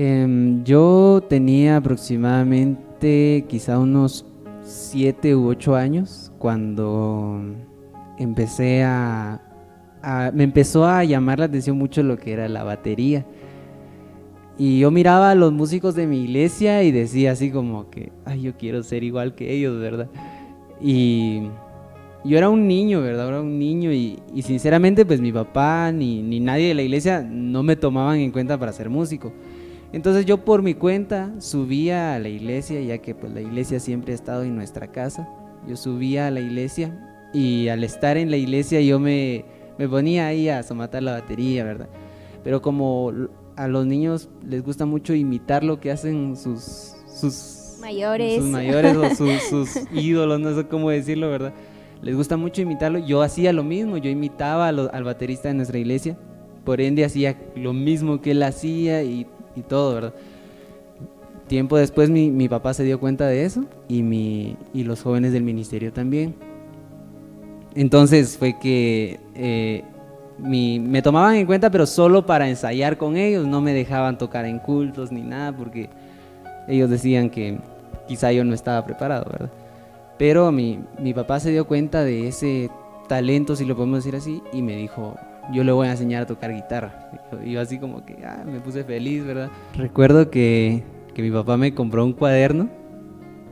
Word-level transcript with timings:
Em, 0.00 0.62
yo 0.62 1.20
tenía 1.28 1.78
aproximadamente 1.78 3.44
quizá 3.48 3.80
unos 3.80 4.24
7 4.62 5.34
u 5.34 5.48
8 5.48 5.74
años 5.74 6.30
cuando 6.38 7.40
empecé 8.16 8.84
a, 8.84 9.42
Me 10.34 10.44
empezó 10.44 10.86
a 10.86 11.02
llamar 11.02 11.40
la 11.40 11.46
atención 11.46 11.76
mucho 11.76 12.04
lo 12.04 12.16
que 12.16 12.32
era 12.32 12.48
la 12.48 12.62
batería. 12.62 13.26
Y 14.56 14.78
yo 14.78 14.92
miraba 14.92 15.32
a 15.32 15.34
los 15.34 15.52
músicos 15.52 15.96
de 15.96 16.06
mi 16.06 16.22
iglesia 16.22 16.84
y 16.84 16.92
decía 16.92 17.32
así 17.32 17.50
como 17.50 17.90
que, 17.90 18.12
ay, 18.24 18.42
yo 18.42 18.56
quiero 18.56 18.84
ser 18.84 19.02
igual 19.02 19.34
que 19.34 19.52
ellos, 19.52 19.80
¿verdad? 19.80 20.08
Y 20.80 21.42
yo 22.24 22.38
era 22.38 22.48
un 22.48 22.68
niño, 22.68 23.02
¿verdad? 23.02 23.26
Era 23.26 23.40
un 23.40 23.58
niño 23.58 23.92
y, 23.92 24.20
sinceramente 24.42 25.04
pues 25.04 25.20
mi 25.20 25.32
papá 25.32 25.90
ni, 25.90 26.22
ni, 26.22 26.38
nadie 26.38 26.68
de 26.68 26.74
la 26.74 26.82
iglesia 26.82 27.20
no 27.28 27.64
me 27.64 27.74
tomaban 27.74 28.20
en 28.20 28.30
cuenta 28.30 28.56
para 28.56 28.72
ser 28.72 28.88
músico. 28.88 29.32
Entonces 29.92 30.26
yo 30.26 30.44
por 30.44 30.62
mi 30.62 30.74
cuenta 30.74 31.32
subía 31.40 32.14
a 32.14 32.18
la 32.18 32.28
iglesia, 32.28 32.80
ya 32.80 32.98
que 32.98 33.14
pues 33.14 33.32
la 33.32 33.40
iglesia 33.40 33.80
siempre 33.80 34.12
ha 34.12 34.14
estado 34.14 34.42
en 34.42 34.54
nuestra 34.54 34.88
casa. 34.92 35.28
Yo 35.66 35.76
subía 35.76 36.26
a 36.26 36.30
la 36.30 36.40
iglesia 36.40 37.30
y 37.32 37.68
al 37.68 37.84
estar 37.84 38.16
en 38.16 38.30
la 38.30 38.36
iglesia 38.36 38.80
yo 38.80 39.00
me, 39.00 39.44
me 39.78 39.88
ponía 39.88 40.26
ahí 40.26 40.48
a 40.48 40.62
somatar 40.62 41.02
la 41.02 41.12
batería, 41.12 41.64
¿verdad? 41.64 41.88
Pero 42.44 42.62
como 42.62 43.12
a 43.56 43.68
los 43.68 43.86
niños 43.86 44.28
les 44.46 44.62
gusta 44.62 44.86
mucho 44.86 45.14
imitar 45.14 45.64
lo 45.64 45.80
que 45.80 45.90
hacen 45.90 46.36
sus, 46.36 46.94
sus 47.06 47.78
mayores, 47.80 48.36
sus 48.36 48.46
mayores 48.46 48.96
o 48.96 49.08
sus, 49.14 49.42
sus 49.42 49.92
ídolos, 49.92 50.38
no 50.38 50.54
sé 50.54 50.66
cómo 50.68 50.90
decirlo, 50.90 51.30
¿verdad? 51.30 51.54
les 52.02 52.14
gusta 52.14 52.36
mucho 52.36 52.62
imitarlo. 52.62 52.98
Yo 52.98 53.22
hacía 53.22 53.52
lo 53.52 53.64
mismo, 53.64 53.96
yo 53.96 54.10
imitaba 54.10 54.68
al 54.68 55.04
baterista 55.04 55.48
de 55.48 55.54
nuestra 55.54 55.78
iglesia, 55.78 56.16
por 56.64 56.80
ende 56.80 57.04
hacía 57.04 57.36
lo 57.56 57.72
mismo 57.72 58.20
que 58.20 58.32
él 58.32 58.42
hacía 58.42 59.02
y, 59.02 59.26
todo, 59.62 59.94
¿verdad? 59.94 60.14
Tiempo 61.46 61.78
después 61.78 62.10
mi, 62.10 62.48
papá 62.48 62.74
se 62.74 62.84
dio 62.84 63.00
cuenta 63.00 63.26
de 63.26 63.44
eso 63.44 63.64
y, 63.88 64.56
y 64.74 64.84
los 64.84 65.02
jóvenes 65.02 65.32
del 65.32 65.42
ministerio 65.42 65.92
también. 65.92 66.34
Entonces 67.74 68.36
fue 68.36 68.58
que 68.58 69.18
eh, 69.34 69.84
me 70.38 71.02
tomaban 71.02 71.36
en 71.36 71.46
cuenta, 71.46 71.70
pero 71.70 71.86
solo 71.86 72.26
para 72.26 72.48
ensayar 72.48 72.96
con 72.96 73.16
ellos, 73.16 73.46
no 73.46 73.60
me 73.60 73.72
dejaban 73.72 74.18
tocar 74.18 74.44
en 74.44 74.58
cultos 74.58 75.10
ni 75.10 75.22
nada, 75.22 75.56
porque 75.56 75.88
ellos 76.68 76.90
decían 76.90 77.30
que 77.30 77.58
quizá 78.06 78.32
yo 78.32 78.44
no 78.44 78.54
estaba 78.54 78.84
preparado, 78.84 79.26
¿verdad? 79.30 79.50
Pero 80.18 80.50
mi, 80.52 80.80
mi 80.98 81.14
papá 81.14 81.40
se 81.40 81.50
dio 81.50 81.66
cuenta 81.66 82.04
de 82.04 82.28
ese 82.28 82.70
talento, 83.08 83.56
si 83.56 83.64
lo 83.64 83.76
podemos 83.76 84.04
decir 84.04 84.16
así, 84.16 84.42
y 84.52 84.62
me 84.62 84.76
dijo, 84.76 85.14
yo 85.52 85.64
le 85.64 85.72
voy 85.72 85.88
a 85.88 85.92
enseñar 85.92 86.22
a 86.22 86.26
tocar 86.26 86.52
guitarra. 86.52 87.10
Y 87.44 87.52
yo 87.52 87.60
así 87.60 87.78
como 87.78 88.04
que 88.04 88.16
ah, 88.24 88.44
me 88.46 88.60
puse 88.60 88.84
feliz, 88.84 89.24
¿verdad? 89.24 89.50
Recuerdo 89.76 90.30
que, 90.30 90.82
que 91.14 91.22
mi 91.22 91.30
papá 91.30 91.56
me 91.56 91.74
compró 91.74 92.04
un 92.04 92.12
cuaderno, 92.12 92.68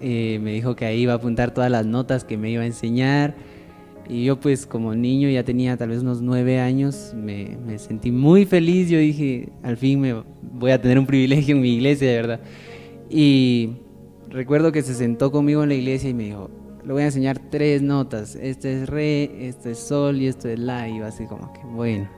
eh, 0.01 0.39
me 0.43 0.53
dijo 0.53 0.77
que 0.77 0.85
ahí 0.85 1.01
iba 1.01 1.15
a 1.15 1.17
apuntar 1.17 1.53
todas 1.53 1.71
las 1.71 1.87
notas 1.87 2.25
que 2.25 2.37
me 2.37 2.51
iba 2.51 2.63
a 2.63 2.67
enseñar. 2.67 3.35
Y 4.09 4.25
yo 4.25 4.39
pues 4.39 4.67
como 4.67 4.95
niño 4.95 5.29
ya 5.29 5.43
tenía 5.43 5.77
tal 5.77 5.89
vez 5.89 6.03
unos 6.03 6.23
nueve 6.23 6.61
años, 6.61 7.13
me, 7.17 7.57
me 7.67 7.77
sentí 7.79 8.13
muy 8.13 8.45
feliz, 8.45 8.89
yo 8.89 8.99
dije, 8.99 9.49
al 9.65 9.77
fin 9.77 10.01
me 10.01 10.23
voy 10.43 10.71
a 10.71 10.81
tener 10.81 10.99
un 10.99 11.07
privilegio 11.07 11.57
en 11.57 11.63
mi 11.63 11.75
iglesia, 11.75 12.09
de 12.09 12.15
verdad. 12.17 12.41
Y 13.11 13.71
recuerdo 14.31 14.71
que 14.71 14.83
se 14.83 14.95
sentó 14.95 15.33
conmigo 15.33 15.65
en 15.65 15.71
la 15.71 15.75
iglesia 15.75 16.09
y 16.09 16.15
me 16.15 16.25
dijo, 16.25 16.51
le 16.87 16.93
voy 16.93 17.03
a 17.03 17.07
enseñar 17.07 17.41
tres 17.51 17.83
notas, 17.83 18.37
este 18.37 18.81
es 18.81 18.89
re, 18.89 19.49
este 19.49 19.73
es 19.73 19.79
sol 19.79 20.23
y 20.23 20.29
esto 20.29 20.49
es 20.49 20.57
la, 20.57 20.89
y 20.89 21.01
así 21.01 21.27
como 21.27 21.53
que 21.53 21.61
bueno. 21.65 22.09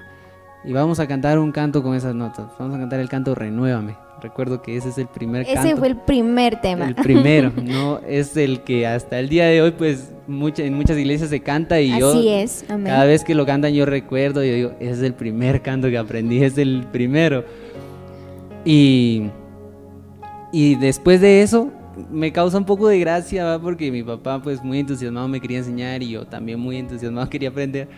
Y 0.62 0.72
vamos 0.72 1.00
a 1.00 1.06
cantar 1.06 1.38
un 1.38 1.52
canto 1.52 1.82
con 1.82 1.94
esas 1.94 2.14
notas, 2.14 2.48
vamos 2.58 2.76
a 2.76 2.78
cantar 2.78 3.00
el 3.00 3.08
canto 3.08 3.34
Renuévame. 3.34 3.96
Recuerdo 4.20 4.60
que 4.60 4.76
ese 4.76 4.90
es 4.90 4.98
el 4.98 5.06
primer 5.06 5.42
ese 5.42 5.54
canto. 5.54 5.68
Ese 5.68 5.76
fue 5.78 5.88
el 5.88 5.96
primer 5.96 6.60
tema. 6.60 6.86
El 6.86 6.96
primero, 6.96 7.50
no 7.62 8.00
es 8.06 8.36
el 8.36 8.60
que 8.60 8.86
hasta 8.86 9.18
el 9.20 9.30
día 9.30 9.46
de 9.46 9.62
hoy 9.62 9.70
pues 9.70 10.12
mucha, 10.26 10.62
en 10.64 10.74
muchas 10.74 10.98
iglesias 10.98 11.30
se 11.30 11.40
canta 11.40 11.80
y 11.80 11.98
yo 11.98 12.12
es. 12.20 12.66
cada 12.68 13.04
vez 13.04 13.24
que 13.24 13.34
lo 13.34 13.46
cantan 13.46 13.72
yo 13.72 13.86
recuerdo, 13.86 14.44
yo 14.44 14.52
digo, 14.52 14.72
ese 14.80 14.92
es 14.92 15.02
el 15.02 15.14
primer 15.14 15.62
canto 15.62 15.88
que 15.88 15.96
aprendí, 15.96 16.44
es 16.44 16.58
el 16.58 16.84
primero. 16.92 17.42
Y, 18.66 19.30
y 20.52 20.74
después 20.74 21.22
de 21.22 21.40
eso 21.40 21.72
me 22.10 22.32
causa 22.32 22.58
un 22.58 22.64
poco 22.64 22.88
de 22.88 22.98
gracia, 22.98 23.58
porque 23.62 23.90
mi 23.90 24.02
papá 24.02 24.40
pues 24.42 24.62
muy 24.62 24.78
entusiasmado 24.80 25.28
me 25.28 25.40
quería 25.40 25.58
enseñar 25.58 26.02
y 26.02 26.10
yo 26.10 26.26
también 26.26 26.60
muy 26.60 26.76
entusiasmado 26.76 27.28
quería 27.30 27.50
aprender, 27.50 27.88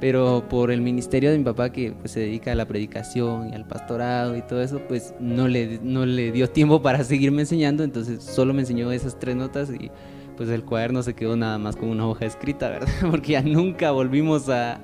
pero 0.00 0.44
por 0.48 0.70
el 0.70 0.80
ministerio 0.80 1.30
de 1.30 1.38
mi 1.38 1.44
papá 1.44 1.70
que 1.70 1.92
pues, 1.92 2.12
se 2.12 2.20
dedica 2.20 2.52
a 2.52 2.54
la 2.54 2.66
predicación 2.66 3.50
y 3.50 3.54
al 3.54 3.66
pastorado 3.66 4.36
y 4.36 4.42
todo 4.42 4.62
eso, 4.62 4.80
pues 4.88 5.14
no 5.20 5.48
le, 5.48 5.80
no 5.82 6.06
le 6.06 6.32
dio 6.32 6.48
tiempo 6.48 6.82
para 6.82 7.04
seguirme 7.04 7.42
enseñando, 7.42 7.84
entonces 7.84 8.22
solo 8.22 8.54
me 8.54 8.60
enseñó 8.60 8.90
esas 8.92 9.18
tres 9.18 9.36
notas 9.36 9.70
y 9.70 9.90
pues 10.36 10.48
el 10.48 10.64
cuaderno 10.64 11.02
se 11.02 11.14
quedó 11.14 11.36
nada 11.36 11.58
más 11.58 11.76
como 11.76 11.92
una 11.92 12.06
hoja 12.06 12.24
escrita, 12.24 12.68
¿verdad? 12.70 12.88
Porque 13.10 13.32
ya 13.32 13.42
nunca 13.42 13.90
volvimos 13.90 14.48
a, 14.48 14.80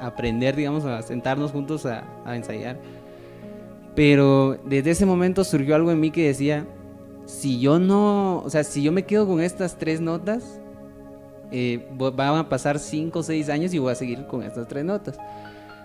aprender, 0.00 0.54
digamos, 0.54 0.84
a 0.84 1.02
sentarnos 1.02 1.50
juntos 1.50 1.84
a 1.84 2.04
ensayar. 2.34 2.78
Pero 3.98 4.56
desde 4.64 4.92
ese 4.92 5.06
momento 5.06 5.42
surgió 5.42 5.74
algo 5.74 5.90
en 5.90 5.98
mí 5.98 6.12
que 6.12 6.28
decía, 6.28 6.68
si 7.28 7.60
yo 7.60 7.78
no, 7.78 8.38
o 8.38 8.48
sea, 8.48 8.64
si 8.64 8.82
yo 8.82 8.90
me 8.90 9.04
quedo 9.04 9.26
con 9.26 9.42
estas 9.42 9.76
tres 9.76 10.00
notas, 10.00 10.60
eh, 11.52 11.86
van 11.92 12.36
a 12.38 12.48
pasar 12.48 12.78
cinco 12.78 13.18
o 13.18 13.22
seis 13.22 13.50
años 13.50 13.74
y 13.74 13.78
voy 13.78 13.92
a 13.92 13.94
seguir 13.94 14.26
con 14.26 14.42
estas 14.42 14.66
tres 14.66 14.82
notas. 14.82 15.18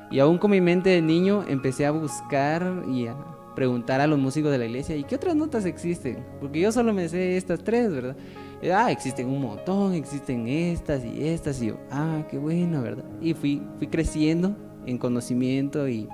Y 0.09 0.19
aún 0.19 0.37
con 0.37 0.51
mi 0.51 0.61
mente 0.61 0.89
de 0.89 1.01
niño 1.01 1.43
empecé 1.47 1.85
a 1.85 1.91
buscar 1.91 2.85
y 2.89 3.07
a 3.07 3.17
preguntar 3.55 3.99
a 3.99 4.07
los 4.07 4.17
músicos 4.17 4.51
de 4.51 4.57
la 4.57 4.65
iglesia, 4.65 4.95
¿y 4.95 5.03
qué 5.03 5.15
otras 5.15 5.35
notas 5.35 5.65
existen? 5.65 6.25
Porque 6.39 6.61
yo 6.61 6.71
solo 6.71 6.93
me 6.93 7.09
sé 7.09 7.35
estas 7.35 7.61
tres, 7.61 7.91
¿verdad? 7.91 8.15
ah, 8.73 8.89
existen 8.89 9.27
un 9.27 9.41
montón, 9.41 9.93
existen 9.95 10.47
estas 10.47 11.03
y 11.03 11.27
estas, 11.27 11.61
y 11.61 11.67
yo, 11.67 11.77
ah, 11.91 12.25
qué 12.31 12.37
bueno, 12.37 12.81
¿verdad? 12.81 13.03
Y 13.21 13.33
fui, 13.33 13.61
fui 13.77 13.87
creciendo 13.87 14.55
en 14.85 14.97
conocimiento 14.97 15.89
y, 15.89 16.07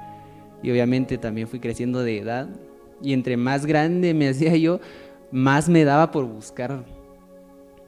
y 0.63 0.71
obviamente 0.71 1.19
también 1.19 1.47
fui 1.47 1.59
creciendo 1.59 2.01
de 2.01 2.17
edad. 2.17 2.49
Y 3.01 3.13
entre 3.13 3.37
más 3.37 3.67
grande 3.67 4.15
me 4.15 4.27
hacía 4.29 4.55
yo, 4.57 4.79
más 5.31 5.69
me 5.69 5.85
daba 5.85 6.11
por 6.11 6.25
buscar 6.25 6.83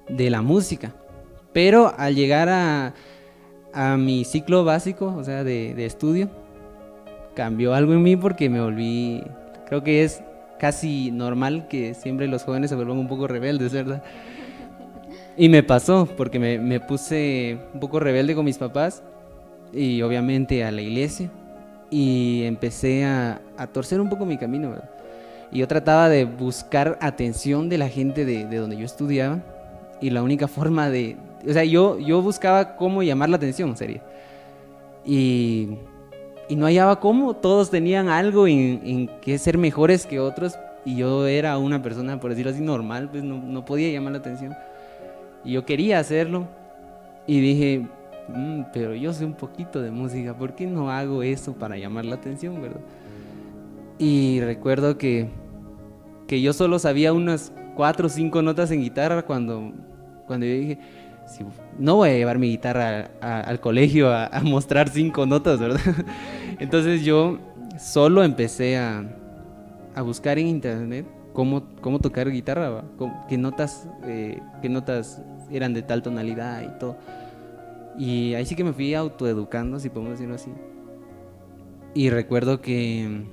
de 0.07 0.29
la 0.29 0.41
música. 0.41 0.93
Pero 1.53 1.93
al 1.97 2.15
llegar 2.15 2.49
a, 2.49 2.93
mi 3.97 4.25
ciclo 4.25 4.63
básico, 4.65 5.13
o 5.17 5.23
sea, 5.23 5.43
de, 5.43 5.85
estudio, 5.85 6.29
cambió 7.35 7.73
algo 7.73 7.93
en 7.93 8.03
mí 8.03 8.15
porque 8.15 8.49
me 8.49 8.61
volví, 8.61 9.23
creo 9.65 9.83
que 9.83 10.03
es 10.03 10.21
casi 10.59 11.09
normal 11.11 11.67
que 11.69 11.93
siempre 11.93 12.27
los 12.27 12.43
jóvenes 12.43 12.69
se 12.69 12.75
vuelvan 12.75 12.97
un 12.97 13.07
poco 13.07 13.27
rebeldes, 13.27 13.73
¿verdad? 13.73 14.03
Y 15.37 15.49
me 15.49 15.63
pasó, 15.63 16.07
porque 16.17 16.37
me, 16.39 16.79
puse 16.81 17.57
un 17.73 17.79
poco 17.79 17.99
rebelde 17.99 18.35
con 18.35 18.45
mis 18.45 18.57
papás 18.57 19.01
y 19.73 20.01
obviamente 20.01 20.63
a 20.65 20.71
la 20.71 20.81
iglesia 20.81 21.31
y 21.89 22.43
empecé 22.43 23.05
a, 23.05 23.41
a 23.57 23.67
torcer 23.67 24.01
un 24.01 24.09
poco 24.09 24.25
mi 24.25 24.37
camino, 24.37 24.71
¿verdad? 24.71 25.00
Y 25.51 25.59
yo 25.59 25.67
trataba 25.67 26.07
de 26.07 26.25
buscar 26.25 26.97
atención 27.01 27.67
de 27.67 27.77
la 27.77 27.89
gente 27.89 28.23
de, 28.25 28.45
donde 28.55 28.77
yo 28.77 28.85
estudiaba. 28.85 29.39
Y 29.99 30.09
la 30.09 30.23
única 30.23 30.47
forma 30.47 30.89
de... 30.89 31.17
O 31.47 31.51
sea, 31.51 31.65
yo, 31.65 31.99
yo 31.99 32.21
buscaba 32.21 32.77
cómo 32.77 33.03
llamar 33.03 33.29
la 33.29 33.35
atención, 33.35 33.75
sería. 33.75 34.01
Y, 35.05 35.77
y 36.47 36.55
no 36.55 36.65
hallaba 36.65 36.99
cómo. 36.99 37.35
Todos 37.35 37.69
tenían 37.69 38.07
algo 38.07 38.47
en, 38.47 38.81
en 38.83 39.07
que 39.19 39.37
ser 39.37 39.57
mejores 39.57 40.05
que 40.05 40.19
otros. 40.19 40.57
Y 40.85 40.95
yo 40.95 41.27
era 41.27 41.57
una 41.57 41.81
persona, 41.81 42.19
por 42.19 42.31
decirlo 42.31 42.51
así, 42.51 42.61
normal. 42.61 43.09
Pues 43.11 43.23
no, 43.23 43.37
no 43.37 43.65
podía 43.65 43.91
llamar 43.91 44.13
la 44.13 44.19
atención. 44.19 44.55
Y 45.43 45.53
yo 45.53 45.65
quería 45.65 45.99
hacerlo. 45.99 46.47
Y 47.27 47.41
dije, 47.41 47.87
mm, 48.29 48.61
pero 48.71 48.95
yo 48.95 49.11
sé 49.11 49.25
un 49.25 49.33
poquito 49.33 49.81
de 49.81 49.91
música. 49.91 50.33
¿Por 50.33 50.53
qué 50.53 50.65
no 50.65 50.89
hago 50.89 51.23
eso 51.23 51.53
para 51.53 51.77
llamar 51.77 52.05
la 52.05 52.15
atención, 52.15 52.61
verdad? 52.61 52.81
Y 54.01 54.41
recuerdo 54.41 54.97
que 54.97 55.29
que 56.31 56.41
yo 56.41 56.53
solo 56.53 56.79
sabía 56.79 57.11
unas 57.11 57.51
cuatro 57.75 58.07
o 58.07 58.09
cinco 58.09 58.41
notas 58.41 58.71
en 58.71 58.79
guitarra 58.79 59.23
cuando, 59.23 59.73
cuando 60.27 60.45
yo 60.45 60.53
dije, 60.53 60.79
no 61.77 61.97
voy 61.97 62.11
a 62.11 62.13
llevar 62.13 62.39
mi 62.39 62.47
guitarra 62.47 63.11
al 63.19 63.59
colegio 63.59 64.09
a, 64.09 64.29
mostrar 64.41 64.87
cinco 64.87 65.25
notas, 65.25 65.59
¿verdad? 65.59 65.81
Entonces 66.59 67.03
yo 67.03 67.37
solo 67.77 68.23
empecé 68.23 68.77
a, 68.77 69.03
buscar 70.05 70.39
en 70.39 70.47
internet 70.47 71.05
cómo, 71.33 71.63
cómo 71.81 71.99
tocar 71.99 72.31
guitarra, 72.31 72.85
qué 73.27 73.37
notas, 73.37 73.89
eh, 74.05 74.39
qué 74.61 74.69
notas 74.69 75.21
eran 75.51 75.73
de 75.73 75.81
tal 75.81 76.01
tonalidad 76.01 76.61
y 76.61 76.79
todo. 76.79 76.95
Y 77.97 78.35
ahí 78.35 78.45
sí 78.45 78.55
que 78.55 78.63
me 78.63 78.71
fui 78.71 78.93
autoeducando, 78.93 79.81
si 79.81 79.89
podemos 79.89 80.11
decirlo 80.11 80.35
así. 80.35 80.49
Y 81.93 82.09
recuerdo 82.09 82.61
que, 82.61 83.25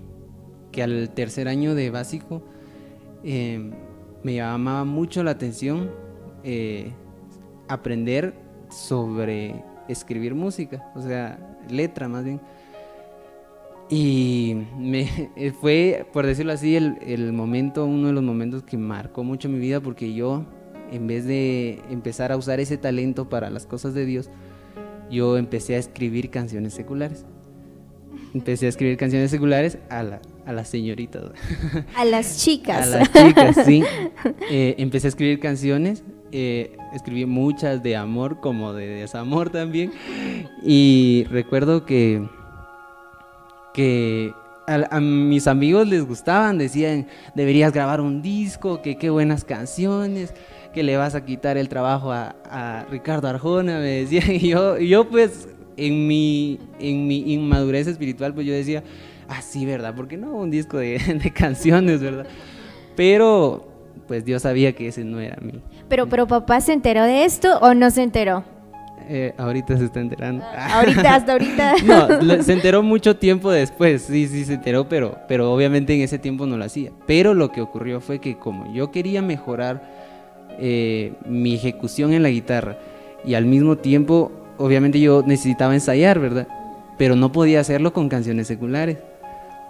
que 0.79 0.85
al 0.85 1.11
tercer 1.11 1.49
año 1.49 1.75
de 1.75 1.91
básico, 1.91 2.41
Em, 3.25 3.73
me 4.23 4.35
llamaba 4.35 4.85
mucho 4.85 5.23
la 5.23 5.33
atención 5.33 5.91
eh, 6.45 6.93
aprender 7.69 8.35
sobre 8.71 9.65
escribir 9.89 10.35
música, 10.35 10.91
o 10.95 11.03
sea, 11.03 11.59
letra 11.69 12.09
más 12.09 12.25
bien. 12.25 12.41
Y 13.91 14.57
me, 14.79 15.07
fue, 15.61 16.07
por 16.13 16.27
decirlo 16.27 16.53
así, 16.53 16.77
el, 16.77 16.99
el, 17.07 17.33
momento, 17.33 17.87
uno 17.87 18.09
de 18.09 18.13
los 18.13 18.23
momentos 18.23 18.63
que 18.63 18.77
marcó 18.77 19.25
mucho 19.25 19.49
mi 19.49 19.59
vida 19.59 19.81
porque 19.81 20.15
yo, 20.15 20.45
en 20.93 21.07
vez 21.07 21.25
de 21.25 21.83
empezar 21.91 22.33
a 22.33 22.37
usar 22.37 22.61
ese 22.61 22.77
talento 22.77 23.29
para 23.29 23.51
las 23.51 23.67
cosas 23.67 23.95
de 23.95 24.05
Dios, 24.05 24.31
yo 25.11 25.39
empecé 25.39 25.75
a 25.75 25.79
escribir 25.79 26.31
canciones 26.31 26.75
seculares. 26.75 27.25
Empecé 28.35 28.67
a 28.67 28.69
escribir 28.69 28.97
canciones 28.97 29.31
seculares 29.31 29.79
a, 29.89 30.03
la, 30.03 30.21
a 30.47 30.53
las 30.53 30.69
señoritas. 30.69 31.25
A 31.97 32.05
las 32.05 32.39
chicas. 32.39 32.87
A 32.87 32.99
las 32.99 33.13
chicas, 33.13 33.57
sí. 33.65 33.83
Eh, 34.51 34.75
empecé 34.79 35.07
a 35.07 35.11
escribir 35.11 35.41
canciones 35.41 36.03
eh, 36.31 36.77
escribí 36.95 37.25
muchas 37.25 37.83
de 37.83 37.97
amor 37.97 38.41
como 38.41 38.73
de 38.73 38.87
desamor 38.87 39.51
también. 39.51 39.93
Y 40.63 41.27
recuerdo 41.31 41.87
que, 41.87 42.29
que 43.73 44.33
a, 44.67 45.01
mis 45.01 45.47
amigos 45.47 45.89
les 45.89 46.05
gustaban, 46.05 46.59
decían, 46.59 47.07
deberías 47.35 47.73
grabar 47.73 48.01
un 48.01 48.21
disco, 48.21 48.83
que 48.83 48.99
qué 48.99 49.11
buenas 49.11 49.45
canciones, 49.45 50.35
que 50.75 50.83
le 50.83 50.97
vas 50.97 51.15
a 51.15 51.25
quitar 51.25 51.57
el 51.57 51.69
trabajo 51.69 52.13
a, 52.13 52.87
Ricardo 52.91 53.29
Arjona, 53.29 53.79
me 53.79 54.05
decían. 54.05 54.31
Y 54.33 54.49
yo, 54.49 54.79
yo 54.79 55.09
pues 55.09 55.49
en 55.79 56.07
mi, 56.07 56.59
en 56.79 57.07
mi 57.07 57.33
inmadurez 57.33 57.87
espiritual, 57.87 58.35
pues 58.35 58.47
yo 58.47 58.53
decía, 58.53 58.83
ah, 59.29 59.41
sí, 59.41 59.65
¿verdad? 59.65 59.95
¿Por 59.95 60.09
qué 60.09 60.17
no 60.17 60.33
un 60.35 60.51
disco 60.51 60.77
de, 60.79 60.99
de 61.23 61.31
canciones, 61.33 62.01
verdad? 62.01 62.27
Pero 62.97 63.67
pues 64.07 64.25
Dios 64.25 64.43
sabía 64.43 64.73
que 64.73 64.89
ese 64.89 65.05
no 65.05 65.21
era 65.21 65.37
mí. 65.41 65.61
Pero, 65.89 66.09
pero 66.09 66.27
papá 66.27 66.61
se 66.61 66.73
enteró 66.73 67.05
de 67.05 67.25
esto 67.25 67.59
o 67.61 67.75
no 67.75 67.91
se 67.91 68.03
enteró? 68.03 68.43
Eh, 69.11 69.33
ahorita 69.39 69.79
se 69.79 69.85
está 69.85 70.01
enterando. 70.01 70.45
Ah, 70.45 70.81
ahorita, 70.81 71.15
hasta 71.15 71.33
ahorita. 71.33 71.75
no, 72.23 72.43
se 72.43 72.53
enteró 72.53 72.83
mucho 72.83 73.17
tiempo 73.17 73.51
después, 73.51 74.03
sí, 74.03 74.27
sí 74.27 74.45
se 74.45 74.55
enteró, 74.55 74.89
pero, 74.89 75.19
pero 75.29 75.53
obviamente 75.53 75.95
en 75.95 76.03
ese 76.03 76.19
tiempo 76.19 76.47
no 76.47 76.57
lo 76.57 76.65
hacía. 76.65 76.91
Pero 77.07 77.33
lo 77.33 77.51
que 77.51 77.61
ocurrió 77.61 78.01
fue 78.01 78.19
que 78.19 78.37
como 78.37 78.73
yo 78.73 78.91
quería 78.91 79.23
mejorar 79.23 79.83
eh, 80.59 81.15
mi 81.27 81.55
ejecución 81.55 82.13
en 82.13 82.23
la 82.23 82.29
guitarra 82.29 82.77
y 83.25 83.35
al 83.35 83.47
mismo 83.47 83.77
tiempo, 83.77 84.31
obviamente 84.59 85.01
yo 85.01 85.23
necesitaba 85.27 85.75
ensayar, 85.75 86.19
¿verdad? 86.19 86.47
Pero 86.97 87.17
no 87.17 87.33
podía 87.33 87.61
hacerlo 87.61 87.93
con 87.93 88.09
canciones 88.09 88.47
seculares. 88.47 88.99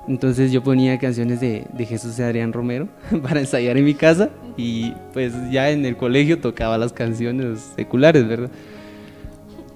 Entonces 0.08 0.50
yo 0.50 0.62
ponía 0.62 0.98
canciones 0.98 1.40
de, 1.40 1.66
Jesús 1.86 2.18
y 2.18 2.22
Adrián 2.22 2.52
Romero 2.52 2.88
para 3.22 3.40
ensayar 3.40 3.76
en 3.76 3.84
mi 3.84 3.94
casa 3.94 4.30
y 4.56 4.92
pues 5.12 5.34
ya 5.50 5.70
en 5.70 5.84
el 5.84 5.96
colegio 5.96 6.40
tocaba 6.40 6.78
las 6.78 6.92
canciones 6.92 7.72
seculares, 7.76 8.26
¿verdad? 8.26 8.50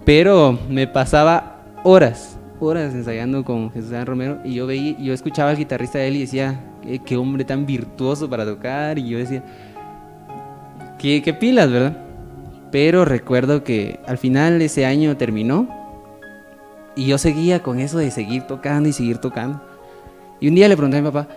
Pero 0.06 0.58
me 0.70 0.86
pasaba 0.86 1.60
horas, 1.84 2.38
horas 2.60 2.94
ensayando 2.94 3.44
con 3.44 3.70
Jesús 3.70 3.90
Adrián 3.90 4.06
Romero 4.06 4.38
y 4.42 4.54
yo 4.54 4.66
veía, 4.66 4.98
yo 4.98 5.12
escuchaba 5.12 5.50
al 5.50 5.58
guitarrista 5.58 5.98
de 5.98 6.08
él 6.08 6.16
y 6.16 6.20
decía, 6.20 6.58
qué, 7.04 7.16
hombre 7.16 7.44
tan 7.44 7.66
virtuoso 7.66 8.28
para 8.28 8.46
tocar 8.46 8.98
y 8.98 9.10
yo 9.10 9.18
decía, 9.18 9.44
qué, 10.98 11.20
qué 11.22 11.34
pilas, 11.34 11.70
¿verdad? 11.70 12.01
Pero 12.72 13.04
recuerdo 13.04 13.62
que 13.62 14.00
al 14.06 14.18
final 14.18 14.60
ese 14.62 14.86
año 14.86 15.16
terminó 15.16 15.68
y 16.96 17.06
yo 17.06 17.18
seguía 17.18 17.62
con 17.62 17.78
eso 17.78 17.98
de 17.98 18.10
seguir 18.10 18.42
tocando 18.44 18.88
y 18.88 18.92
seguir 18.92 19.18
tocando. 19.18 19.62
Y 20.40 20.48
un 20.48 20.54
día 20.54 20.68
le 20.68 20.76
pregunté 20.76 20.96
a 20.96 21.02
mi 21.02 21.10
papá, 21.10 21.28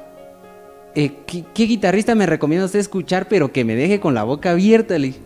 eh, 0.95 1.11
¿qué, 1.27 1.65
guitarrista 1.65 2.15
me 2.15 2.25
recomienda 2.25 2.65
usted 2.65 2.79
escuchar, 2.79 3.27
pero 3.27 3.51
que 3.51 3.65
me 3.65 3.75
deje 3.75 3.99
con 3.99 4.13
la 4.13 4.23
boca 4.23 4.51
abierta? 4.51 4.97
Le 4.97 5.07
dije, 5.07 5.19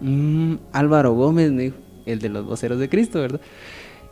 mm, 0.00 0.54
Álvaro 0.72 1.12
Gómez, 1.14 1.52
el 2.06 2.18
de 2.20 2.28
los 2.28 2.46
voceros 2.46 2.78
de 2.78 2.88
Cristo, 2.88 3.20
¿verdad? 3.20 3.40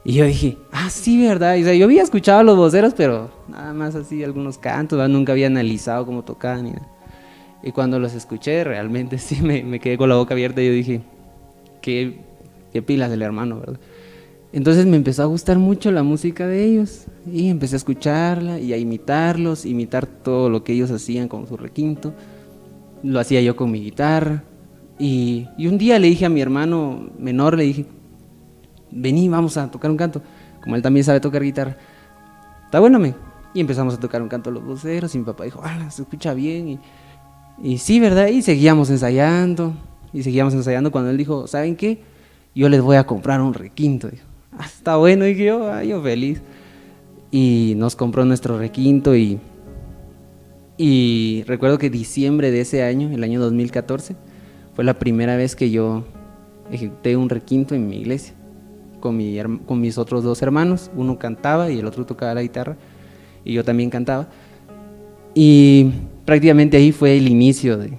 Y 0.05 0.15
yo 0.15 0.25
dije, 0.25 0.59
ah, 0.73 0.91
sí, 0.91 1.25
¿verdad? 1.25 1.57
O 1.59 1.63
sea, 1.63 1.75
yo 1.75 1.85
había 1.85 2.03
escuchado 2.03 2.41
a 2.41 2.43
los 2.43 2.57
voceros, 2.57 2.95
pero 2.97 3.31
nada 3.49 3.73
más 3.73 3.95
así, 3.95 4.25
algunos 4.25 4.59
cantos, 4.59 5.09
nunca 5.09 5.33
había 5.33 5.47
analizado 5.47 6.05
cómo 6.05 6.25
tocaban. 6.25 6.67
Y, 6.67 6.75
y 7.63 7.73
cuando 7.73 8.01
los 8.01 8.15
escuché, 8.15 8.65
realmente 8.65 9.19
sí 9.19 9.41
me, 9.41 9.63
me, 9.63 9.79
quedé 9.79 9.97
con 9.97 10.09
la 10.09 10.17
boca 10.17 10.35
abierta 10.35 10.61
y 10.63 10.67
yo 10.67 10.73
dije, 10.73 11.01
qué, 12.73 12.83
pilas 12.83 13.11
del 13.11 13.23
hermano, 13.23 13.61
¿verdad? 13.61 13.81
Entonces 14.53 14.87
me 14.87 14.97
empezó 14.97 15.23
a 15.23 15.27
gustar 15.27 15.59
mucho 15.59 15.91
la 15.91 16.03
música 16.03 16.47
de 16.47 16.65
ellos 16.65 17.07
y 17.31 17.49
empecé 17.49 17.77
a 17.77 17.79
escucharla 17.79 18.59
y 18.59 18.73
a 18.73 18.79
imitarlos, 18.79 19.67
imitar 19.67 20.07
todo 20.07 20.49
lo 20.49 20.65
que 20.65 20.73
ellos 20.73 20.91
hacían 20.91 21.29
con 21.29 21.47
su 21.47 21.57
requinto. 21.57 22.15
Lo 23.03 23.21
hacía 23.21 23.43
yo 23.43 23.57
con 23.57 23.71
mi 23.71 23.81
guitarra. 23.81 24.45
Y, 24.99 25.47
un 25.59 25.79
día 25.79 25.99
le 25.99 26.09
dije 26.09 26.25
a 26.25 26.29
mi 26.29 26.41
hermano 26.41 27.11
menor, 27.19 27.57
le 27.57 27.65
dije, 27.65 27.87
vení, 28.91 29.29
vamos 29.29 29.57
a 29.57 29.71
tocar 29.71 29.91
un 29.91 29.97
canto. 29.97 30.23
Como 30.63 30.77
él 30.77 30.83
también 30.83 31.05
sabe 31.05 31.21
tocar 31.21 31.43
guitarra. 31.43 31.77
Está 32.65 32.81
bueno, 32.81 32.99
me. 32.99 33.15
Y 33.55 33.61
empezamos 33.61 33.95
a 33.95 34.01
tocar 34.01 34.23
un 34.23 34.29
canto 34.29 34.51
los 34.51 34.65
voceros 34.65 35.15
y 35.15 35.19
mi 35.19 35.25
papá 35.25 35.45
dijo, 35.45 35.61
ah, 35.63 35.91
se 35.91 36.03
escucha 36.03 36.33
bien. 36.33 36.69
Y, 36.69 36.81
y 37.63 37.79
sí, 37.79 38.01
¿verdad? 38.01 38.29
Y 38.29 38.43
seguíamos 38.43 38.89
ensayando. 38.89 39.75
Y 40.13 40.23
seguíamos 40.23 40.55
ensayando 40.55 40.91
cuando 40.91 41.11
él 41.11 41.17
dijo, 41.17 41.47
¿saben 41.47 41.77
qué? 41.77 42.01
Yo 42.55 42.69
les 42.69 42.81
voy 42.81 42.97
a 42.97 43.05
comprar 43.05 43.41
un 43.41 43.55
requinto. 43.55 44.09
Dijo 44.09 44.29
está 44.65 44.97
bueno, 44.97 45.27
y 45.27 45.37
yo, 45.37 45.73
ay, 45.73 45.89
yo 45.89 46.03
feliz. 46.03 46.41
Y 47.31 47.75
nos 47.77 47.95
compró 47.95 48.25
nuestro 48.25 48.59
requinto 48.59 49.15
y, 49.15 49.39
y 50.77 51.45
recuerdo 51.47 51.79
que 51.79 51.91
diciembre 51.91 52.51
de 52.51 52.63
ese 52.63 52.83
año, 52.83 53.11
el 53.11 53.23
año 53.23 53.41
2014, 53.41 54.17
fue 54.75 54.85
la 54.85 54.99
primera 54.99 55.37
vez 55.37 55.55
que 55.55 55.71
yo 55.71 56.05
ejecuté 56.71 57.17
un 57.17 57.29
requinto 57.29 57.75
en 57.75 57.89
mi 57.89 57.99
iglesia 57.99 58.35
con, 59.01 59.17
mi, 59.17 59.39
con 59.67 59.81
mis 59.81 59.99
otros 59.99 60.25
dos 60.25 60.41
hermanos. 60.41 60.91
Uno 60.97 61.19
cantaba 61.19 61.71
y 61.71 61.79
el 61.79 61.87
otro 61.87 62.07
tocaba 62.07 62.35
la 62.35 62.43
guitarra 62.43 62.77
y 63.45 63.53
yo 63.53 63.65
también 63.65 63.91
cantaba. 63.91 64.29
Y 65.35 65.91
prácticamente 66.25 66.79
ahí 66.79 66.93
fue 66.93 67.17
el 67.17 67.29
inicio 67.29 67.77
de, 67.77 67.99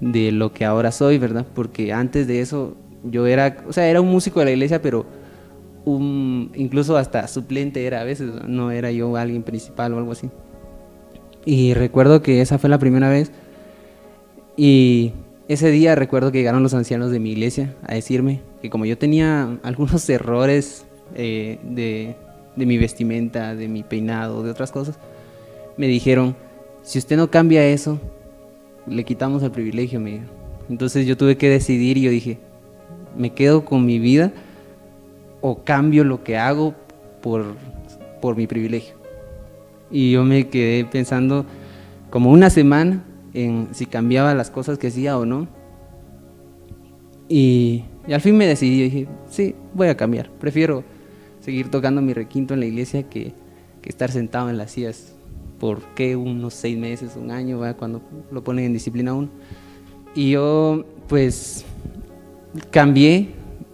de 0.00 0.32
lo 0.32 0.52
que 0.52 0.64
ahora 0.64 0.92
soy, 0.92 1.18
¿verdad? 1.18 1.46
Porque 1.54 1.92
antes 1.92 2.26
de 2.26 2.40
eso 2.40 2.76
yo 3.04 3.26
era, 3.26 3.64
o 3.68 3.72
sea, 3.72 3.88
era 3.88 4.00
un 4.00 4.08
músico 4.08 4.40
de 4.40 4.46
la 4.46 4.52
iglesia, 4.52 4.82
pero 4.82 5.06
un, 5.84 6.50
incluso 6.54 6.96
hasta 6.96 7.26
suplente 7.28 7.86
era 7.86 8.00
a 8.00 8.04
veces, 8.04 8.30
no 8.46 8.70
era 8.70 8.90
yo 8.90 9.16
alguien 9.16 9.42
principal 9.42 9.92
o 9.94 9.98
algo 9.98 10.12
así. 10.12 10.30
Y 11.44 11.74
recuerdo 11.74 12.22
que 12.22 12.40
esa 12.40 12.58
fue 12.58 12.68
la 12.68 12.78
primera 12.78 13.08
vez 13.08 13.32
y 14.56 15.12
ese 15.48 15.70
día 15.70 15.94
recuerdo 15.94 16.32
que 16.32 16.38
llegaron 16.38 16.62
los 16.62 16.74
ancianos 16.74 17.10
de 17.10 17.18
mi 17.18 17.32
iglesia 17.32 17.74
a 17.86 17.94
decirme 17.94 18.40
que 18.60 18.70
como 18.70 18.84
yo 18.84 18.98
tenía 18.98 19.58
algunos 19.62 20.08
errores 20.08 20.84
eh, 21.14 21.58
de, 21.62 22.14
de 22.56 22.66
mi 22.66 22.78
vestimenta, 22.78 23.54
de 23.54 23.68
mi 23.68 23.82
peinado, 23.82 24.42
de 24.42 24.50
otras 24.50 24.70
cosas, 24.70 24.98
me 25.76 25.86
dijeron, 25.86 26.36
si 26.82 26.98
usted 26.98 27.16
no 27.16 27.30
cambia 27.30 27.64
eso, 27.66 27.98
le 28.90 29.04
quitamos 29.04 29.42
el 29.42 29.50
privilegio, 29.50 30.00
me 30.00 30.20
Entonces 30.68 31.06
yo 31.06 31.16
tuve 31.16 31.36
que 31.36 31.48
decidir 31.48 31.96
y 31.96 32.02
yo 32.02 32.10
dije, 32.10 32.38
me 33.16 33.32
quedo 33.32 33.64
con 33.64 33.86
mi 33.86 33.98
vida 33.98 34.32
o 35.40 35.62
cambio 35.64 36.04
lo 36.04 36.22
que 36.22 36.36
hago 36.36 36.74
por, 37.22 37.54
por 38.20 38.36
mi 38.36 38.46
privilegio. 38.46 38.94
Y 39.90 40.12
yo 40.12 40.24
me 40.24 40.48
quedé 40.48 40.84
pensando 40.84 41.46
como 42.10 42.30
una 42.30 42.50
semana 42.50 43.04
en 43.32 43.68
si 43.72 43.86
cambiaba 43.86 44.34
las 44.34 44.50
cosas 44.50 44.78
que 44.78 44.88
hacía 44.88 45.18
o 45.18 45.24
no. 45.24 45.48
Y, 47.28 47.84
al 48.12 48.20
fin 48.20 48.36
me 48.36 48.46
decidí, 48.46 48.82
dije, 48.82 49.08
sí, 49.28 49.54
voy 49.74 49.88
a 49.88 49.96
cambiar. 49.96 50.30
Prefiero 50.32 50.82
seguir 51.40 51.70
tocando 51.70 52.02
mi 52.02 52.12
requinto 52.12 52.54
en 52.54 52.60
la 52.60 52.66
iglesia 52.66 53.04
que, 53.04 53.32
estar 53.84 54.12
sentado 54.12 54.50
en 54.50 54.56
las 54.56 54.70
sillas 54.70 55.14
por 55.60 55.80
qué 55.94 56.16
unos 56.16 56.54
seis 56.54 56.76
meses, 56.76 57.12
un 57.14 57.30
año, 57.30 57.60
cuando 57.78 58.02
lo 58.32 58.42
ponen 58.42 58.64
en 58.64 58.72
disciplina 58.72 59.14
uno. 59.14 59.28
Y 60.16 60.30
yo 60.32 60.84
pues 61.06 61.64
cambié 62.72 63.28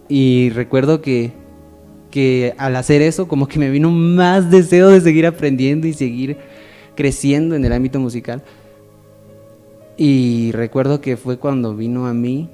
y 0.07 0.51
recuerdo 0.51 1.01
que 1.01 1.31
que 2.11 2.53
al 2.57 2.75
hacer 2.75 3.01
eso 3.01 3.27
como 3.27 3.47
que 3.47 3.59
me 3.59 3.69
vino 3.69 3.91
más 3.91 4.49
deseo 4.49 4.89
de 4.89 5.01
seguir 5.01 5.25
aprendiendo 5.25 5.87
y 5.87 5.93
seguir 5.93 6.37
creciendo 6.95 7.55
en 7.55 7.65
el 7.65 7.73
ámbito 7.73 7.99
musical. 7.99 8.43
Y 9.97 10.51
recuerdo 10.51 11.01
que 11.01 11.17
fue 11.17 11.37
cuando 11.37 11.75
vino 11.75 12.07
a 12.07 12.13
mí, 12.13 12.49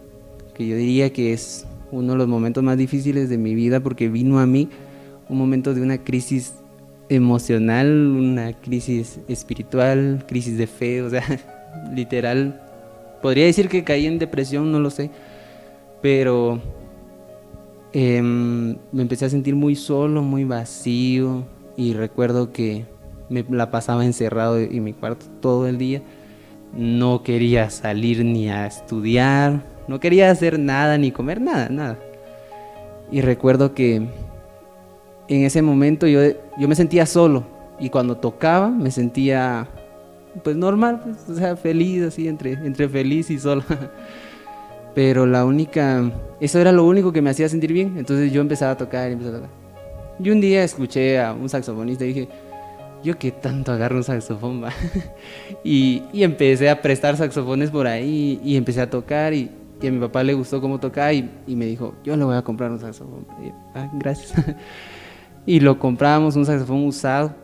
que 0.53 0.65
yo 0.67 0.75
diría 0.75 1.11
que 1.11 1.33
es 1.33 1.65
uno 1.91 2.13
de 2.13 2.17
los 2.17 2.27
momentos 2.27 2.63
más 2.63 2.77
difíciles 2.77 3.29
de 3.29 3.37
mi 3.37 3.53
vida 3.53 3.81
porque 3.81 4.09
vino 4.09 4.39
a 4.39 4.45
mí 4.45 4.69
un 5.29 5.37
momento 5.37 5.73
de 5.73 5.81
una 5.81 6.03
crisis 6.03 6.53
emocional, 7.13 7.87
una 7.89 8.53
crisis 8.53 9.19
espiritual, 9.27 10.25
crisis 10.27 10.57
de 10.57 10.67
fe, 10.67 11.01
o 11.01 11.09
sea, 11.09 11.23
literal. 11.93 12.61
Podría 13.21 13.45
decir 13.45 13.69
que 13.69 13.83
caí 13.83 14.05
en 14.05 14.19
depresión, 14.19 14.71
no 14.71 14.79
lo 14.79 14.89
sé, 14.89 15.09
pero 16.01 16.61
Em, 17.95 18.75
me 18.91 19.03
empecé 19.03 19.25
a 19.25 19.29
sentir 19.29 19.55
muy 19.55 19.75
solo, 19.75 20.23
muy 20.23 20.45
vacío 20.45 21.45
y 21.77 21.93
recuerdo 21.93 22.51
que 22.51 22.85
me 23.29 23.45
la 23.47 23.69
pasaba 23.69 24.03
encerrado 24.03 24.57
en 24.57 24.83
mi 24.83 24.93
cuarto 24.93 25.27
todo 25.41 25.67
el 25.67 25.77
día. 25.77 26.01
No 26.75 27.21
quería 27.21 27.69
salir 27.69 28.25
ni 28.25 28.49
a 28.49 28.65
estudiar, 28.65 29.61
no 29.87 29.99
quería 29.99 30.31
hacer 30.31 30.57
nada 30.57 30.97
ni 30.97 31.11
comer 31.11 31.39
nada, 31.39 31.69
nada. 31.69 31.99
Y 33.11 33.21
recuerdo 33.21 33.75
que 33.75 34.07
en 35.27 35.43
ese 35.43 35.61
momento 35.61 36.07
yo, 36.07 36.21
yo 36.57 36.67
me 36.67 36.75
sentía 36.75 37.05
solo, 37.05 37.43
Y 37.79 37.89
cuando 37.89 38.17
tocaba 38.17 38.69
me 38.69 38.91
sentía 38.91 39.67
pues 40.41 40.55
normal, 40.55 41.01
pues, 41.03 41.29
o 41.29 41.39
sea, 41.39 41.55
feliz, 41.55 42.01
así, 42.03 42.27
entre, 42.27 42.53
entre 42.53 42.89
feliz 42.89 43.29
y 43.29 43.37
sola. 43.37 43.63
Pero 44.95 45.25
la 45.25 45.45
única, 45.45 46.11
eso 46.39 46.59
era 46.59 46.71
lo 46.71 46.85
único 46.85 47.11
que 47.11 47.21
me 47.21 47.29
hacía 47.29 47.49
sentir 47.49 47.73
bien. 47.73 47.97
Entonces 47.97 48.31
yo 48.31 48.41
empezaba 48.41 48.71
a 48.71 48.77
tocar 48.77 49.09
y 49.09 49.13
empezaba 49.13 49.37
a 49.37 49.41
tocar. 49.41 49.55
Y 50.19 50.29
un 50.29 50.41
día 50.41 50.63
escuché 50.63 51.19
a 51.19 51.33
un 51.33 51.49
saxofonista 51.49 52.05
y 52.05 52.07
dije, 52.07 52.29
yo 53.03 53.17
qué 53.17 53.31
tanto 53.31 53.71
agarro 53.71 53.97
un 53.97 54.03
saxofón, 54.03 54.63
va. 54.63 54.71
y, 55.63 56.03
y, 56.13 56.23
empecé 56.23 56.69
a 56.69 56.81
prestar 56.81 57.17
saxofones 57.17 57.71
por 57.71 57.87
ahí 57.87 58.39
y 58.43 58.55
empecé 58.55 58.81
a 58.81 58.89
tocar 58.89 59.33
y, 59.33 59.49
y 59.81 59.87
a 59.87 59.91
mi 59.91 59.99
papá 59.99 60.23
le 60.23 60.33
gustó 60.33 60.61
cómo 60.61 60.79
tocaba 60.79 61.11
y, 61.11 61.29
y, 61.47 61.55
me 61.55 61.65
dijo, 61.65 61.95
yo 62.03 62.15
le 62.15 62.23
voy 62.23 62.35
a 62.35 62.43
comprar 62.43 62.71
un 62.71 62.79
saxofón. 62.79 63.25
Ah, 63.73 63.89
gracias. 63.93 64.33
y 65.45 65.59
lo 65.59 65.79
compramos, 65.79 66.35
un 66.35 66.45
saxofón 66.45 66.85
usado. 66.85 67.35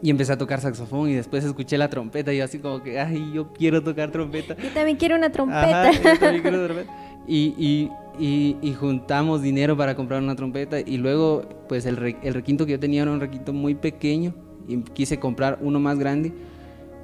Y 0.00 0.10
empecé 0.10 0.32
a 0.32 0.38
tocar 0.38 0.60
saxofón 0.60 1.10
y 1.10 1.14
después 1.14 1.44
escuché 1.44 1.76
la 1.76 1.90
trompeta 1.90 2.32
y 2.32 2.38
yo 2.38 2.44
así 2.44 2.60
como 2.60 2.82
que, 2.82 3.00
ay, 3.00 3.32
yo 3.34 3.52
quiero 3.52 3.82
tocar 3.82 4.12
trompeta. 4.12 4.56
Yo 4.56 4.70
también 4.70 4.96
quiero 4.96 5.16
una 5.16 5.30
trompeta. 5.30 5.88
Ajá, 5.88 5.92
yo 5.92 6.18
también 6.20 6.42
quiero 6.42 6.64
trompeta. 6.66 6.92
Y, 7.26 7.54
y, 7.58 7.90
y, 8.18 8.56
y, 8.62 8.74
juntamos 8.74 9.42
dinero 9.42 9.76
para 9.76 9.94
comprar 9.94 10.22
una 10.22 10.34
trompeta 10.36 10.80
y 10.80 10.96
luego 10.96 11.42
pues 11.68 11.84
el, 11.84 11.96
re, 11.96 12.16
el 12.22 12.32
requinto 12.32 12.64
que 12.64 12.72
yo 12.72 12.80
tenía 12.80 13.02
era 13.02 13.10
un 13.10 13.20
requinto 13.20 13.52
muy 13.52 13.74
pequeño 13.74 14.34
y 14.66 14.78
quise 14.78 15.18
comprar 15.18 15.58
uno 15.60 15.78
más 15.78 15.98
grande, 15.98 16.32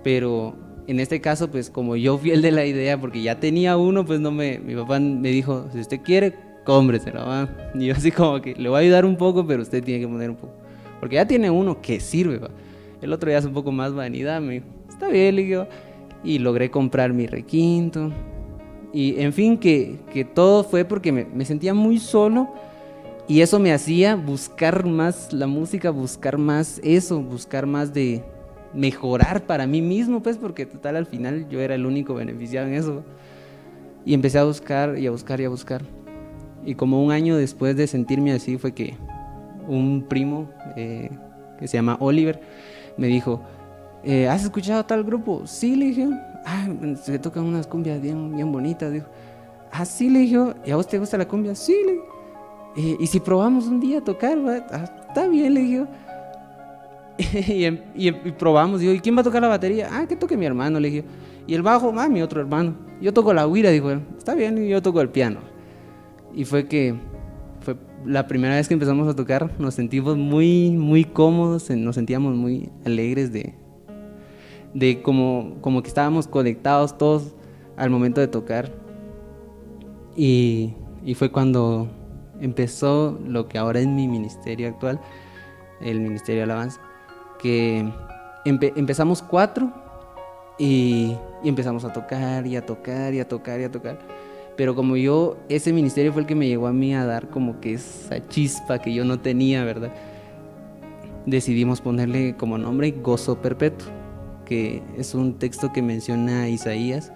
pero 0.02 0.54
en 0.86 1.00
este 1.00 1.20
caso 1.20 1.50
pues 1.50 1.68
como 1.68 1.96
yo 1.96 2.16
fui 2.16 2.30
el 2.30 2.40
de 2.40 2.52
la 2.52 2.64
idea 2.64 2.98
porque 2.98 3.20
ya 3.20 3.38
tenía 3.38 3.76
uno 3.76 4.06
pues 4.06 4.20
no 4.20 4.30
me, 4.30 4.58
mi 4.58 4.74
papá 4.74 4.98
me 4.98 5.28
dijo, 5.28 5.68
si 5.72 5.80
usted 5.80 6.00
quiere, 6.00 6.34
cómpreselo, 6.64 7.20
¿va? 7.26 7.48
y 7.74 7.86
yo 7.86 7.94
así 7.94 8.10
como 8.10 8.40
que 8.40 8.54
le 8.54 8.68
voy 8.68 8.78
a 8.78 8.80
ayudar 8.80 9.04
un 9.04 9.16
poco, 9.16 9.46
pero 9.46 9.62
usted 9.62 9.82
tiene 9.82 10.00
que 10.00 10.08
poner 10.08 10.30
un 10.30 10.36
poco, 10.36 10.54
porque 11.00 11.16
ya 11.16 11.26
tiene 11.26 11.50
uno 11.50 11.80
que 11.80 12.00
sirve, 12.00 12.38
¿va? 12.38 12.50
el 13.00 13.12
otro 13.12 13.30
ya 13.30 13.38
es 13.38 13.44
un 13.44 13.52
poco 13.52 13.70
más 13.70 13.94
vanidad, 13.94 14.40
me 14.40 14.54
dijo, 14.54 14.66
está 14.88 15.08
bien, 15.08 15.36
le 15.36 15.42
digo, 15.44 15.66
y 16.22 16.38
logré 16.38 16.70
comprar 16.70 17.12
mi 17.12 17.26
requinto, 17.26 18.10
y 18.94 19.20
en 19.20 19.32
fin, 19.32 19.58
que, 19.58 19.98
que 20.12 20.24
todo 20.24 20.62
fue 20.62 20.84
porque 20.84 21.10
me, 21.10 21.24
me, 21.24 21.44
sentía 21.44 21.74
muy 21.74 21.98
solo 21.98 22.54
y 23.26 23.40
eso 23.40 23.58
me 23.58 23.72
hacía 23.72 24.14
buscar 24.14 24.86
más 24.86 25.32
la 25.32 25.48
música, 25.48 25.90
buscar 25.90 26.38
más 26.38 26.80
eso, 26.84 27.20
buscar 27.20 27.66
más 27.66 27.92
de 27.92 28.22
mejorar 28.72 29.46
para 29.46 29.66
mí 29.66 29.82
mismo, 29.82 30.22
pues 30.22 30.36
porque 30.36 30.64
total 30.64 30.94
al 30.94 31.06
final 31.06 31.48
yo 31.48 31.60
era 31.60 31.74
el 31.74 31.86
único 31.86 32.14
beneficiado 32.14 32.68
en 32.68 32.74
eso. 32.74 33.02
Y 34.04 34.14
empecé 34.14 34.38
a 34.38 34.44
buscar 34.44 34.96
y 34.96 35.06
a 35.06 35.10
buscar 35.10 35.40
y 35.40 35.44
a 35.44 35.48
buscar. 35.48 35.82
Y 36.64 36.74
como 36.74 37.04
un 37.04 37.12
año 37.12 37.36
después 37.36 37.76
de 37.76 37.86
sentirme 37.86 38.32
así 38.32 38.58
fue 38.58 38.72
que 38.72 38.94
un 39.68 40.04
primo 40.08 40.48
eh, 40.76 41.10
que 41.58 41.68
se 41.68 41.76
llama 41.76 41.96
Oliver 42.00 42.40
me 42.96 43.06
dijo, 43.06 43.42
eh, 44.02 44.28
¿has 44.28 44.44
escuchado 44.44 44.84
tal 44.84 45.04
grupo? 45.04 45.46
Sí, 45.46 45.76
le 45.76 45.86
dije, 45.86 46.08
ah, 46.44 46.68
se 47.02 47.18
tocan 47.18 47.44
unas 47.44 47.66
cumbias 47.66 48.00
bien, 48.00 48.34
bien 48.34 48.52
bonitas. 48.52 48.92
Dijo, 48.92 49.06
ah, 49.72 49.84
sí, 49.84 50.10
le 50.10 50.20
dije, 50.20 50.38
¿y 50.64 50.70
a 50.70 50.76
vos 50.76 50.86
te 50.86 50.98
gusta 50.98 51.18
la 51.18 51.26
cumbia? 51.26 51.54
Sí, 51.54 51.76
le 51.84 51.92
dije. 51.92 52.04
Eh, 52.76 52.96
y 52.98 53.06
si 53.06 53.20
probamos 53.20 53.66
un 53.66 53.80
día 53.80 53.98
a 53.98 54.04
tocar, 54.04 54.36
ah, 54.70 54.84
está 55.08 55.26
bien, 55.28 55.54
le 55.54 55.60
dije. 55.60 55.86
y, 57.52 57.66
y, 57.66 58.08
y, 58.08 58.32
probamos, 58.32 58.80
digo, 58.80 58.92
¿y 58.92 59.00
quién 59.00 59.16
va 59.16 59.20
a 59.20 59.24
tocar 59.24 59.40
la 59.40 59.48
batería? 59.48 59.88
Ah, 59.92 60.06
que 60.06 60.16
toque 60.16 60.36
mi 60.36 60.46
hermano, 60.46 60.80
le 60.80 60.90
dije. 60.90 61.04
Y 61.46 61.54
el 61.54 61.62
bajo, 61.62 61.92
ah, 61.96 62.08
mi 62.08 62.22
otro 62.22 62.40
hermano. 62.40 62.74
Yo 63.00 63.12
toco 63.12 63.32
la 63.32 63.46
huira, 63.46 63.70
dijo 63.70 63.90
él. 63.90 64.02
Está 64.16 64.34
bien, 64.34 64.58
y 64.58 64.68
yo 64.68 64.82
toco 64.82 65.00
el 65.00 65.08
piano. 65.08 65.53
Y 66.34 66.44
fue 66.44 66.66
que 66.66 66.94
fue 67.60 67.76
la 68.04 68.26
primera 68.26 68.56
vez 68.56 68.68
que 68.68 68.74
empezamos 68.74 69.08
a 69.08 69.16
tocar, 69.16 69.50
nos 69.58 69.74
sentimos 69.74 70.16
muy, 70.16 70.70
muy 70.70 71.04
cómodos, 71.04 71.70
nos 71.70 71.94
sentíamos 71.94 72.34
muy 72.34 72.70
alegres 72.84 73.32
de, 73.32 73.54
de 74.74 75.00
como, 75.02 75.56
como 75.60 75.82
que 75.82 75.88
estábamos 75.88 76.26
conectados 76.26 76.98
todos 76.98 77.34
al 77.76 77.90
momento 77.90 78.20
de 78.20 78.28
tocar. 78.28 78.70
Y, 80.16 80.74
y, 81.04 81.14
fue 81.14 81.30
cuando 81.32 81.88
empezó 82.40 83.18
lo 83.26 83.48
que 83.48 83.58
ahora 83.58 83.80
es 83.80 83.86
mi 83.86 84.06
ministerio 84.06 84.68
actual, 84.68 85.00
el 85.80 86.00
Ministerio 86.00 86.40
de 86.40 86.44
Alabanza, 86.44 86.80
que 87.38 87.90
empe 88.44 88.72
empezamos 88.76 89.22
cuatro 89.22 89.72
y, 90.56 91.16
y, 91.42 91.48
empezamos 91.48 91.84
a 91.84 91.92
tocar 91.92 92.46
y 92.46 92.56
a 92.56 92.64
tocar 92.64 93.12
y 93.12 93.20
a 93.20 93.26
tocar 93.26 93.60
y 93.60 93.64
a 93.64 93.70
tocar. 93.70 93.98
Pero 94.56 94.74
como 94.74 94.96
yo, 94.96 95.36
ese 95.48 95.72
ministerio 95.72 96.12
fue 96.12 96.22
el 96.22 96.28
que 96.28 96.34
me 96.34 96.46
llegó 96.46 96.66
a 96.66 96.72
mí 96.72 96.94
a 96.94 97.04
dar 97.04 97.28
como 97.28 97.60
que 97.60 97.74
esa 97.74 98.26
chispa 98.28 98.78
que 98.78 98.94
yo 98.94 99.04
no 99.04 99.18
tenía, 99.18 99.64
¿verdad? 99.64 99.92
Decidimos 101.26 101.80
ponerle 101.80 102.36
como 102.36 102.58
nombre 102.58 102.92
Gozo 102.92 103.40
Perpetuo 103.40 104.04
que 104.44 104.82
es 104.96 105.14
un 105.14 105.34
texto 105.34 105.72
que 105.72 105.82
menciona 105.82 106.48
Isaías, 106.48 107.12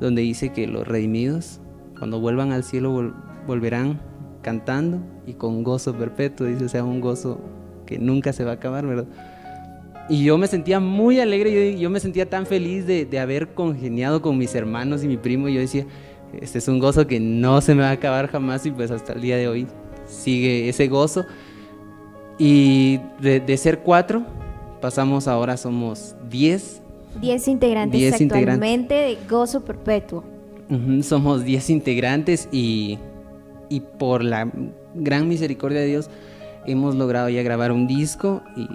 donde 0.00 0.22
dice 0.22 0.50
que 0.50 0.66
los 0.66 0.86
redimidos, 0.86 1.60
cuando 1.98 2.20
vuelvan 2.20 2.52
al 2.52 2.64
cielo, 2.64 2.92
vol 2.92 3.14
volverán 3.46 3.98
cantando 4.42 5.00
y 5.26 5.32
con 5.32 5.62
gozo 5.62 5.94
perpetuo, 5.94 6.46
dice, 6.46 6.66
o 6.66 6.68
sea, 6.68 6.84
un 6.84 7.00
gozo 7.00 7.40
que 7.86 7.98
nunca 7.98 8.34
se 8.34 8.44
va 8.44 8.52
a 8.52 8.54
acabar, 8.54 8.86
¿verdad? 8.86 9.06
Y 10.10 10.22
yo 10.24 10.36
me 10.36 10.46
sentía 10.46 10.80
muy 10.80 11.18
alegre, 11.18 11.72
yo, 11.72 11.78
yo 11.78 11.90
me 11.90 11.98
sentía 11.98 12.28
tan 12.28 12.44
feliz 12.44 12.86
de, 12.86 13.06
de, 13.06 13.18
haber 13.18 13.54
congeniado 13.54 14.20
con 14.20 14.36
mis 14.36 14.54
hermanos 14.54 15.02
y 15.02 15.08
mi 15.08 15.16
primo, 15.16 15.48
y 15.48 15.54
yo 15.54 15.60
decía, 15.60 15.86
este 16.40 16.58
es 16.58 16.68
un 16.68 16.78
gozo 16.78 17.06
que 17.06 17.20
no 17.20 17.60
se 17.60 17.74
me 17.74 17.82
va 17.82 17.90
a 17.90 17.92
acabar 17.92 18.28
jamás 18.28 18.66
y 18.66 18.70
pues 18.70 18.90
hasta 18.90 19.12
el 19.12 19.20
día 19.20 19.36
de 19.36 19.48
hoy 19.48 19.66
sigue 20.06 20.68
ese 20.68 20.88
gozo. 20.88 21.26
Y 22.38 23.00
de, 23.20 23.40
de 23.40 23.56
ser 23.56 23.80
cuatro, 23.80 24.24
pasamos 24.80 25.26
ahora, 25.26 25.56
somos 25.56 26.14
10. 26.30 26.82
10 27.20 27.48
integrantes 27.48 27.98
diez 27.98 28.12
actualmente 28.14 28.94
integrantes. 28.94 29.18
de 29.18 29.28
Gozo 29.28 29.64
Perpetuo. 29.64 30.24
Uh 30.70 30.74
-huh, 30.74 31.02
somos 31.02 31.44
10 31.44 31.70
integrantes 31.70 32.48
y, 32.52 32.98
y 33.68 33.80
por 33.80 34.22
la 34.22 34.50
gran 34.94 35.26
misericordia 35.26 35.80
de 35.80 35.86
Dios 35.86 36.10
hemos 36.66 36.94
logrado 36.94 37.28
ya 37.28 37.42
grabar 37.42 37.72
un 37.72 37.86
disco 37.86 38.42
y 38.56 38.68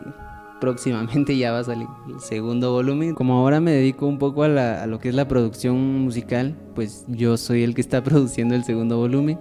próximamente 0.64 1.36
ya 1.38 1.52
va 1.52 1.60
a 1.60 1.64
salir 1.66 1.88
el 2.08 2.22
segundo 2.22 2.72
volumen. 2.72 3.16
Como 3.16 3.38
ahora 3.38 3.60
me 3.60 3.74
dedico 3.74 4.08
un 4.08 4.18
poco 4.18 4.44
a, 4.44 4.48
la, 4.48 4.82
a, 4.82 4.88
lo 4.88 4.98
que 4.98 5.10
es 5.10 5.16
la 5.16 5.28
producción 5.28 5.78
musical, 6.00 6.56
pues 6.74 7.04
yo 7.10 7.36
soy 7.36 7.64
el 7.64 7.76
que 7.76 7.82
está 7.82 8.02
produciendo 8.10 8.56
el 8.56 8.64
segundo 8.64 8.98
volumen 8.98 9.40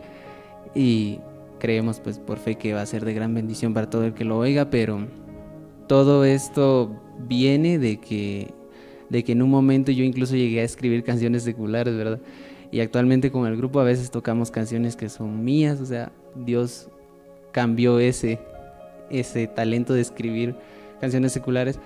y 0.75 1.21
creemos 1.61 2.01
pues 2.01 2.19
por 2.19 2.39
fe 2.39 2.57
que 2.57 2.75
va 2.75 2.83
a 2.83 2.87
ser 2.87 3.05
de 3.05 3.15
gran 3.15 3.33
bendición 3.35 3.73
para 3.73 3.89
todo 3.89 4.05
el 4.05 4.15
que 4.15 4.25
lo 4.25 4.37
oiga, 4.37 4.69
pero 4.69 5.07
todo 5.87 6.25
esto 6.25 6.91
viene 7.29 7.79
de 7.79 8.01
que, 8.01 8.53
de 9.09 9.23
que 9.23 9.31
en 9.31 9.43
un 9.43 9.51
momento 9.51 9.93
yo 9.93 10.03
incluso 10.03 10.35
llegué 10.35 10.61
a 10.61 10.65
escribir 10.65 11.05
canciones 11.05 11.45
seculares, 11.45 11.97
¿verdad? 11.97 12.19
Y 12.73 12.81
actualmente 12.81 13.31
con 13.31 13.47
el 13.47 13.57
grupo 13.57 13.79
a 13.79 13.85
veces 13.85 14.11
tocamos 14.11 14.51
canciones 14.51 14.97
que 14.97 15.09
son 15.09 15.45
mías, 15.45 15.81
o 15.81 15.87
sea, 15.87 16.11
Dios 16.35 16.89
cambió 17.53 18.01
ese, 18.01 18.41
ese 19.09 19.47
talento 19.47 19.95
de 19.95 20.01
escribir 20.01 20.57
canciones 21.03 21.33
seculares, 21.33 21.81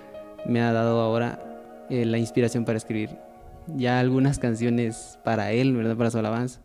me 0.44 0.60
ha 0.60 0.74
dado 0.74 1.00
ahora 1.00 1.40
eh, 1.88 2.04
la 2.04 2.18
inspiración 2.18 2.66
para 2.66 2.76
escribir 2.76 3.18
ya 3.66 3.98
algunas 3.98 4.38
canciones 4.38 5.18
para 5.24 5.52
Él, 5.52 5.74
¿verdad? 5.74 5.96
Para 5.96 6.10
su 6.10 6.18
alabanza. 6.18 6.60